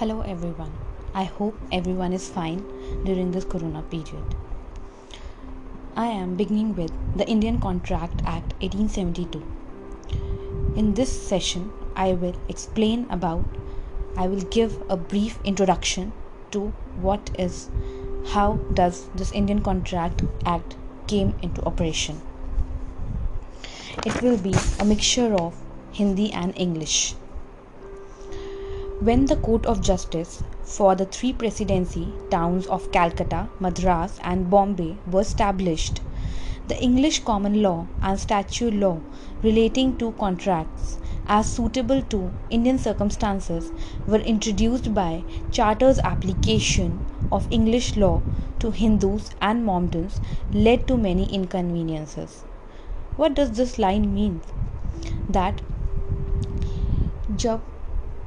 Hello 0.00 0.22
everyone. 0.22 0.70
I 1.12 1.24
hope 1.24 1.56
everyone 1.70 2.14
is 2.14 2.26
fine 2.26 2.60
during 3.04 3.32
this 3.32 3.44
corona 3.44 3.82
period. 3.82 4.34
I 5.94 6.06
am 6.06 6.36
beginning 6.36 6.74
with 6.74 6.90
the 7.18 7.28
Indian 7.28 7.60
Contract 7.60 8.22
Act 8.24 8.54
1872. 8.62 9.42
In 10.74 10.94
this 10.94 11.12
session, 11.12 11.70
I 11.94 12.14
will 12.14 12.34
explain 12.48 13.06
about 13.10 13.44
I 14.16 14.26
will 14.26 14.40
give 14.56 14.80
a 14.88 14.96
brief 14.96 15.38
introduction 15.44 16.14
to 16.52 16.72
what 17.02 17.30
is 17.38 17.68
how 18.28 18.54
does 18.72 19.04
this 19.14 19.32
Indian 19.32 19.60
Contract 19.60 20.22
Act 20.46 20.76
came 21.08 21.34
into 21.42 21.62
operation. 21.66 22.22
It 24.06 24.22
will 24.22 24.38
be 24.38 24.54
a 24.78 24.84
mixture 24.86 25.34
of 25.34 25.62
Hindi 25.92 26.32
and 26.32 26.56
English. 26.56 27.16
When 29.02 29.24
the 29.24 29.36
Court 29.36 29.64
of 29.64 29.80
Justice 29.80 30.42
for 30.62 30.94
the 30.94 31.06
three 31.06 31.32
presidency 31.32 32.18
towns 32.30 32.66
of 32.66 32.92
Calcutta, 32.92 33.48
Madras, 33.58 34.18
and 34.22 34.50
Bombay 34.50 35.00
was 35.06 35.28
established, 35.28 36.02
the 36.68 36.78
English 36.82 37.24
common 37.24 37.62
law 37.62 37.86
and 38.02 38.20
statute 38.20 38.74
law 38.74 39.00
relating 39.42 39.96
to 39.96 40.12
contracts 40.12 40.98
as 41.26 41.48
suitable 41.48 42.02
to 42.10 42.34
Indian 42.50 42.76
circumstances 42.78 43.72
were 44.06 44.18
introduced 44.20 44.92
by 44.92 45.24
Charter's 45.50 45.98
application 46.04 47.00
of 47.32 47.46
English 47.50 47.96
law 47.96 48.20
to 48.58 48.70
Hindus 48.70 49.30
and 49.40 49.64
Mohammedans 49.64 50.20
led 50.52 50.86
to 50.88 50.98
many 50.98 51.24
inconveniences. 51.32 52.44
What 53.16 53.32
does 53.32 53.52
this 53.52 53.78
line 53.78 54.12
mean? 54.12 54.42
That 55.26 55.62
जब 57.34 57.62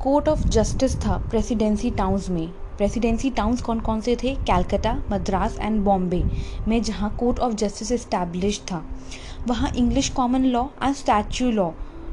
court 0.03 0.27
of 0.29 0.47
justice 0.49 0.95
था 1.01 1.17
presidency 1.29 1.89
towns 1.89 2.29
में। 2.29 2.47
Presidency 2.77 3.29
towns 3.29 3.61
कौन 3.61 3.79
कौन 3.79 4.01
से 4.01 4.15
थे? 4.15 4.33
Calcutta, 4.47 4.93
Madras 5.11 5.57
and 5.59 5.79
Bombay 5.83 6.23
में 6.67 6.81
जहाँ 6.83 7.15
court 7.19 7.39
of 7.39 7.53
justice 7.53 7.91
establish 7.91 8.59
था। 8.61 8.83
वहाँ 9.47 9.71
English 9.71 10.09
common 10.09 10.45
law 10.45 10.63
and 10.83 10.95
statute 10.95 11.51
law 11.51 11.69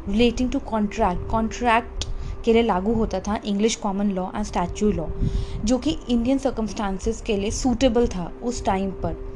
relating 0.09 0.51
to 0.51 0.59
contract 0.59 1.29
contract 1.31 2.07
के 2.45 2.53
लिए 2.53 2.63
लागू 2.63 2.95
होता 2.95 3.21
था 3.21 3.41
English 3.45 3.77
common 3.77 4.11
law 4.11 4.29
and 4.35 4.45
statute 4.45 4.93
law, 4.93 5.07
जो 5.65 5.79
कि 5.79 5.97
इंडियन 6.09 6.39
सर्कमस्टांसिस 6.39 7.21
के 7.21 7.37
लिए 7.37 7.51
सूटेबल 7.51 8.07
था 8.07 8.31
उस 8.43 8.65
टाइम 8.65 8.91
पर। 9.03 9.30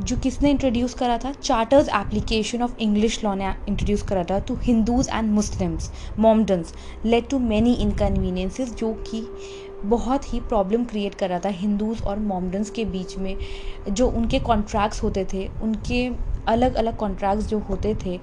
जो 0.00 0.16
किसने 0.16 0.50
इंट्रोड्यूस 0.50 0.94
करा 0.94 1.16
था? 1.18 1.30
Charters 1.32 1.88
application 1.88 2.62
of 2.62 2.78
English 2.80 3.22
law 3.24 3.34
ने 3.34 3.52
इंट्रोड्यूस 3.68 4.02
करा 4.02 4.24
था 4.24 4.38
to 4.38 4.54
Hindus 4.62 5.08
and 5.08 5.30
Muslims 5.32 5.90
Mohammedans 6.18 6.74
led 7.06 7.28
to 7.28 7.38
many 7.38 7.74
inconveniences 7.74 8.74
जो 8.74 8.92
कि 9.10 9.22
बहुत 9.84 10.32
ही 10.32 10.40
प्रॉब्लम 10.40 10.84
क्रिएट 10.84 11.14
कर 11.14 11.38
था 11.44 11.48
हिंदूज 11.48 12.02
और 12.02 12.18
मोमडन्स 12.18 12.70
के 12.70 12.84
बीच 12.84 13.16
में। 13.18 13.36
जो 13.88 14.08
उनके 14.08 14.38
कॉन्ट्रैक्ट्स 14.38 15.02
होते 15.02 15.24
थे, 15.32 15.46
उनके 15.62 16.06
अलग 16.48 16.74
अलग 16.74 16.96
कॉन्ट्रैक्ट्स 16.96 17.46
जो 17.46 17.58
होते 17.58 17.94
थे, 18.04 18.18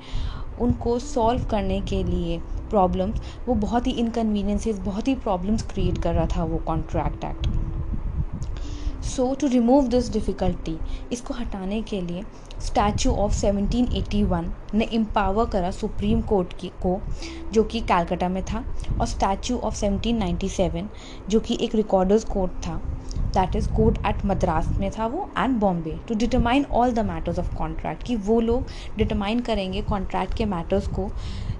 उनको 0.62 0.98
सॉल्व 1.00 1.46
करने 1.46 1.80
के 1.82 2.04
लिए 2.04 2.40
प्रॉब्लम्स 2.70 3.22
वो 3.48 3.56
बहुत 3.56 3.88
ही 3.88 3.92
इनकन्वीनियंसेस 3.92 4.80
बहुत 4.80 5.08
ही 5.08 5.16
प्रॉब्लम्स 5.16 5.64
क्रिएट 5.64 5.98
कर 5.98 6.14
रहा 6.14 6.28
था 6.36 6.44
वो 6.44 6.58
contract 6.58 7.24
act 7.24 7.48
so 9.02 9.34
to 9.42 9.48
remove 9.48 9.88
this 9.88 10.12
difficulty 10.14 10.78
इसको 11.12 11.34
हटाने 11.34 11.82
के 11.82 12.02
लिए 12.02 12.24
स्टैचू 12.62 13.12
ऑफ़ 13.12 13.34
1781 13.36 14.50
ने 14.74 14.88
एम्पावर 14.94 15.46
करा 15.46 15.72
सुप्रीम 15.72 16.22
कोर्ट 16.22 16.54
की 16.60 16.68
को, 16.84 17.00
जो 17.54 17.64
कि 17.64 17.80
कैलकाटा 17.82 18.30
में 18.30 18.44
था, 18.46 18.64
और 19.00 19.08
स्टैचू 19.08 19.58
ऑफ़ 19.58 19.76
1797 19.76 20.88
जो 21.30 21.40
कि 21.40 21.58
एक 21.62 21.76
रिकॉर्डर्स 21.76 22.24
कोर्ट 22.24 22.52
था 22.68 22.76
that 23.34 23.56
is 23.56 23.72
court 23.74 23.98
at 24.08 24.25
Madras 24.25 24.68
में 24.80 24.90
था 24.92 25.08
वो 25.08 25.30
and 25.38 25.58
Bombay 25.59 25.98
to 26.08 26.16
determine 26.16 26.66
all 26.72 26.92
the 26.92 27.00
matters 27.00 27.40
of 27.40 27.56
contract 27.56 28.04
कि 28.04 28.16
वो 28.16 28.40
लोग 28.42 28.68
डिटरमाइन 28.98 29.40
करेंगे 29.40 29.81
कॉन्ट्रैक्ट 29.81 30.34
के 30.34 30.46
मैटर्स 30.46 30.88
को, 30.88 31.09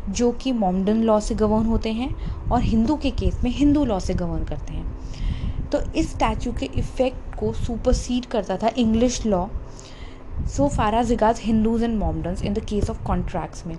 जो 0.10 0.32
कि 0.32 0.52
मॉमडन 0.52 1.04
लॉ 1.04 1.20
से 1.20 1.36
गवर्न 1.36 1.66
होते 1.66 1.92
हैं, 1.92 2.16
और 2.50 2.62
हिंदू 2.62 2.96
के 2.96 3.12
केस 3.12 3.44
में 3.44 3.52
हिंदू 3.52 3.86
लॉ 3.86 4.00
से 4.00 4.14
गवर्न 4.14 4.44
करते 4.44 4.74
हैं। 4.74 5.70
तो 5.70 5.80
इस 5.96 6.10
स्टैचू 6.12 6.52
के 6.52 6.66
इफ़ेक्ट 6.66 7.31
को 7.42 7.52
सुपरसीड 7.56 8.26
करता 8.26 8.58
था 8.58 8.72
English 8.78 9.26
law 9.26 9.46
so 10.48 10.68
far 10.70 11.04
regards 11.06 11.42
Hindus 11.44 11.84
and 11.84 11.98
Mohammedans 12.00 12.44
in 12.44 12.54
the 12.54 12.66
case 12.70 12.90
of 12.90 13.04
contracts 13.08 13.66
में. 13.68 13.78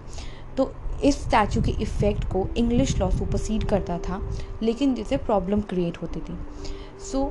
तो 0.56 0.72
इस 1.04 1.22
स्टैचू 1.22 1.60
के 1.62 1.70
इफ़ेक्ट 1.82 2.24
को 2.24 2.46
इंग्लिश 2.56 2.98
लॉ 2.98 3.10
सुपरसीड 3.10 3.64
करता 3.64 3.98
था, 3.98 4.20
लेकिन 4.62 4.94
जिससे 4.94 5.16
प्रॉब्लम 5.18 5.60
क्रिएट 5.60 5.96
होती 6.02 6.20
थी. 6.20 6.36
So 7.02 7.22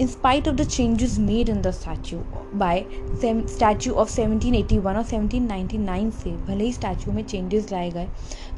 in 0.00 0.06
spite 0.06 0.48
of 0.48 0.56
the 0.56 0.64
changes 0.64 1.18
made 1.18 1.48
in 1.48 1.60
the 1.62 1.70
statute 1.70 2.18
by 2.54 2.84
statute 3.24 3.92
of 3.92 4.10
1781 4.10 4.86
और 4.86 5.02
1799 5.02 6.10
से 6.12 6.30
भले 6.46 6.64
ही 6.64 6.72
स्टैचू 6.72 7.12
में 7.12 7.22
चेंजेस 7.24 7.70
लाए 7.72 7.90
गए, 7.90 8.08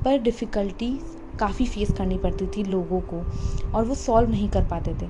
पर 0.04 0.18
डिफ़िकल्टी 0.18 0.92
काफ़ी 1.40 1.66
फेस 1.66 1.92
करनी 1.98 2.18
पड़ती 2.18 2.46
थी 2.46 2.64
लोगों 2.64 3.00
को 3.12 3.22
और 3.74 3.84
वो 3.84 3.94
सॉल्व 3.96 4.30
नहीं 4.30 4.48
कर 4.48 4.64
पाते 4.64 4.94
थे. 4.94 5.08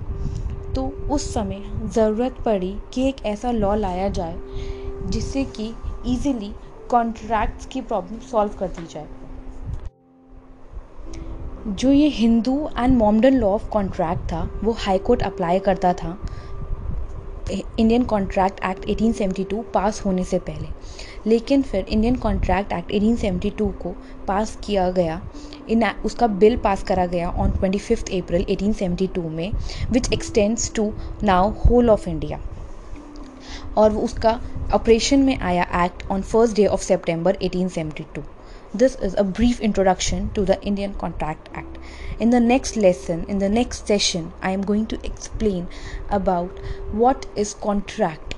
तो 0.75 0.92
उस 1.10 1.34
समय 1.34 1.62
ज़रूरत 1.94 2.34
पड़ी 2.44 2.75
कि 2.94 3.08
एक 3.08 3.25
ऐसा 3.26 3.50
लॉ 3.50 3.75
लाया 3.75 4.08
जाए, 4.08 4.36
जिससे 5.06 5.44
कि 5.44 5.75
ईज़िली 6.06 6.53
कॉन्ट्रैक्ट्स 6.91 7.66
की 7.66 7.81
प्रॉब्लम 7.81 8.19
सॉल्व 8.19 8.53
कर 8.58 8.69
दी 8.69 8.86
जाए। 8.86 9.08
जो 11.69 11.92
ये 11.92 12.08
Hindu 12.08 12.69
and 12.78 12.97
Mohammedan 12.97 13.34
law 13.34 13.48
of 13.48 13.69
contract 13.69 14.22
था, 14.22 14.48
वो 14.64 14.72
हाई 14.78 14.98
कोर्ट 14.98 15.22
अप्लाई 15.22 15.58
करता 15.58 15.92
था। 15.92 16.16
इंडियन 17.50 18.03
कॉन्ट्रैक्ट 18.05 18.65
एक्ट 18.65 18.84
1872 18.91 19.62
पास 19.75 20.03
होने 20.05 20.25
से 20.25 20.38
पहले। 20.38 20.69
लेकिन 21.27 21.62
फिर 21.62 21.87
इंडियन 21.88 22.16
कॉन्ट्रैक्ट 22.16 22.72
एक्ट 22.72 22.93
1872 22.93 23.71
को 23.83 23.94
पास 24.28 24.56
किया 24.65 24.91
गया। 24.91 25.21
इन, 25.69 25.84
उसका 26.05 26.27
बिल 26.27 26.56
पास 26.56 26.83
करा 26.83 27.06
गया 27.06 27.31
ऑन 27.31 27.50
ट्वेंटी 27.50 27.78
फिफ्थ 27.78 28.12
अप्रैल 28.12 28.44
1872 28.50 29.28
में 29.31 29.53
which 29.93 30.12
extends 30.12 30.72
to 30.75 30.93
now 31.22 31.50
whole 31.61 31.91
of 31.91 32.09
India 32.09 32.41
और 33.77 33.97
उसका 33.97 34.41
ऑपरेशन 34.75 35.19
में 35.19 35.38
आया 35.38 35.84
act 35.84 36.11
on 36.11 36.22
first 36.22 36.56
day 36.56 36.67
of 36.67 36.82
September 36.82 37.37
1872 37.43 38.22
This 38.72 38.94
is 38.97 39.14
a 39.19 39.25
brief 39.25 39.58
introduction 39.60 40.31
to 40.34 40.44
the 40.44 40.62
Indian 40.62 40.94
Contract 40.94 41.48
Act. 41.54 41.78
In 42.20 42.31
the 42.31 42.38
next 42.38 42.76
lesson, 42.76 43.25
in 43.28 43.38
the 43.38 43.48
next 43.48 43.88
session, 43.88 44.32
I 44.42 44.53
am 44.53 44.62
going 44.62 44.86
to 44.86 45.04
explain 45.04 45.66
about 46.08 46.50
what 46.92 47.26
is 47.34 47.53
contract 47.53 48.36